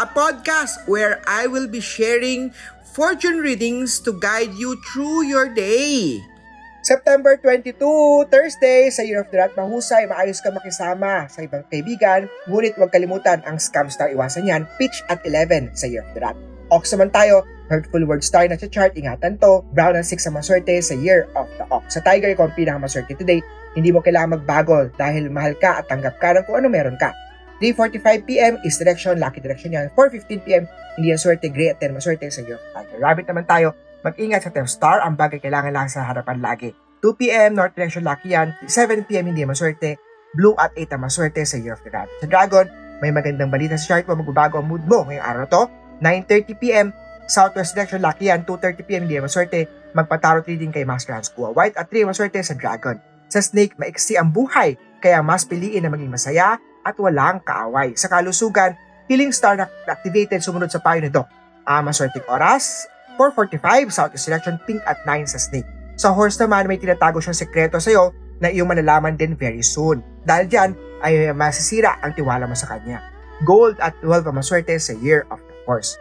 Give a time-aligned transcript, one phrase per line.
[0.00, 2.56] a podcast where I will be sharing
[2.96, 6.24] fortune readings to guide you through your day.
[6.82, 7.78] September 22,
[8.26, 12.90] Thursday, sa Year of the Rat, mahusay, maayos ka makisama sa ibang kaibigan, ngunit huwag
[12.90, 16.34] kalimutan ang scams na iwasan yan, pitch at 11 sa Year of the Rat.
[16.74, 20.74] Ox naman tayo, hurtful word star na chart, ingatan to, brown and 6 sa maswerte
[20.82, 21.94] sa Year of the Ox.
[21.94, 23.38] Sa Tiger, ikaw ang pinakamaswerte today,
[23.78, 27.14] hindi mo kailangan magbago dahil mahal ka at tanggap ka ng kung ano meron ka.
[27.62, 29.86] 3.45pm is direction, lucky direction yan.
[29.94, 30.66] 4.15pm,
[30.98, 32.98] hindi yan swerte, gray at 10 maswerte sa Year of Tiger.
[32.98, 36.74] Rabbit naman tayo, mag-ingat sa 10 star, ang bagay kailangan lang sa harapan lagi.
[37.06, 38.50] 2pm, north direction, lucky yan.
[38.66, 39.94] 7pm, hindi maswerte,
[40.34, 42.10] blue at 8 ang maswerte sa Year of the Rabbit.
[42.18, 42.66] Sa Dragon,
[42.98, 45.62] may magandang balita sa chart mo, magbabago ang mood mo ngayong araw to.
[46.02, 46.90] 9.30pm,
[47.30, 48.42] Southwest Direction, lucky yan.
[48.42, 49.70] 2.30pm, hindi maswerte.
[49.94, 51.54] Magpatarot reading kay Master Hans Kua.
[51.54, 52.98] White at 3 maswerte sa Dragon.
[53.30, 57.94] Sa Snake, maiksi ang buhay, kaya mas piliin na maging masaya at walang kaaway.
[57.94, 58.74] Sa kalusugan,
[59.06, 61.26] Healing Star na activated sumunod sa payo ni Doc.
[61.62, 62.86] Maswerteng oras,
[63.18, 65.68] 4.45, Southwest Direction, pink at 9 sa Snake.
[65.94, 68.10] Sa Horse naman, may tinatago siyang sekreto sa'yo
[68.42, 70.02] na iyong malalaman din very soon.
[70.26, 70.70] Dahil dyan,
[71.02, 73.04] ay masisira ang tiwala mo sa kanya.
[73.46, 75.94] Gold at 12 ang maswerte sa Year of the Horse.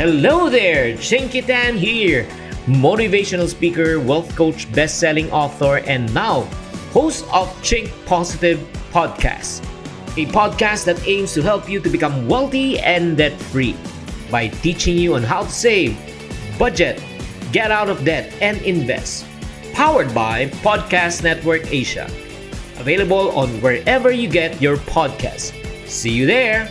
[0.00, 2.24] Hello there, Chinky Tan here,
[2.66, 6.42] motivational speaker, wealth coach, best-selling author, and now
[6.92, 8.58] host of Chink Positive
[8.92, 9.62] Podcast,
[10.18, 13.76] a podcast that aims to help you to become wealthy and debt-free
[14.30, 15.96] by teaching you on how to save,
[16.58, 17.02] budget,
[17.52, 19.26] get out of debt, and invest.
[19.72, 22.10] Powered by Podcast Network Asia.
[22.78, 25.54] Available on wherever you get your podcasts.
[25.86, 26.70] See you there.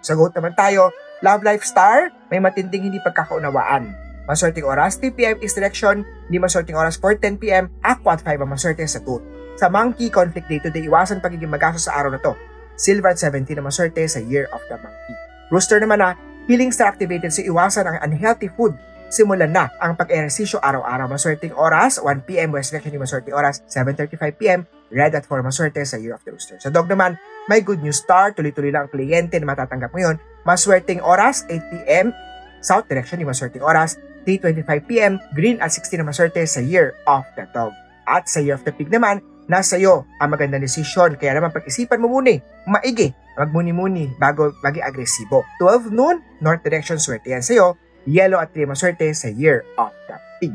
[0.00, 0.88] Sagot naman tayo,
[1.20, 3.92] Love Life Star, may matinding hindi pagkakaunawaan.
[4.24, 9.02] Maswerteng oras, 3pm is direction, hindi maswerteng oras 4.10pm, Aqua at 5 ang maswerte sa
[9.04, 9.24] tooth.
[9.60, 12.32] Sa Monkey, conflict day to iwasan pagiging magastos sa araw na to.
[12.80, 15.14] Silver at 17 ang maswerte sa Year of the Monkey.
[15.52, 16.16] Rooster naman na,
[16.48, 18.72] healing star activated sa iwasan ang unhealthy food.
[19.10, 21.10] Simulan na ang pag-ehersisyo araw-araw.
[21.10, 24.62] Maswerteng oras, 1pm, West Direction, hindi maswerteng oras, 7.35pm,
[24.94, 26.62] Red at 4 maswerte sa Year of the Rooster.
[26.62, 27.18] Sa Dog naman,
[27.50, 30.22] may good news star, tuloy-tuloy lang ang kliyente na matatanggap ngayon.
[30.46, 32.14] Maswerteng oras, 8pm,
[32.62, 33.98] South Direction, yung maswerteng oras,
[34.30, 37.74] 3.25pm, Green at 16 na maswerte sa Year of the Dog.
[38.06, 41.18] At sa Year of the Pig naman, nasa iyo ang magandang desisyon.
[41.18, 42.38] Kaya naman pag-isipan mo muna,
[42.70, 45.42] maigi, magmuni-muni bago maging agresibo.
[45.58, 47.74] 12 noon, North Direction, swerte yan sa iyo.
[48.06, 50.54] Yellow at 3 maswerte sa Year of the Pig.